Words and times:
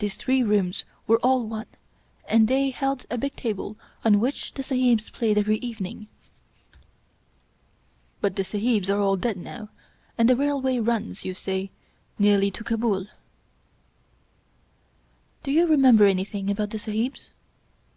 These 0.00 0.16
three 0.16 0.42
rooms 0.42 0.82
were 1.06 1.20
all 1.20 1.46
one, 1.46 1.68
and 2.26 2.48
they 2.48 2.70
held 2.70 3.06
a 3.10 3.16
big 3.16 3.36
table 3.36 3.76
on 4.04 4.18
which 4.18 4.52
the 4.54 4.64
Sahibs 4.64 5.08
played 5.08 5.38
every 5.38 5.58
evening. 5.58 6.08
But 8.20 8.34
15 8.34 8.60
English 8.60 8.80
Mystery 8.80 8.82
Stories 8.82 8.86
the 8.88 8.92
Sahibs 8.92 8.96
are 8.96 9.00
all 9.00 9.16
dead 9.16 9.36
now, 9.36 9.68
and 10.18 10.28
the 10.28 10.34
RaUway 10.34 10.80
runs, 10.84 11.24
you 11.24 11.32
say, 11.32 11.70
nearly 12.18 12.50
to 12.50 12.64
Kabul/'" 12.64 13.06
Do 15.44 15.52
you 15.52 15.68
remember 15.68 16.06
anything 16.06 16.50
about 16.50 16.70
the 16.70 16.78
Sahibs 16.80 17.28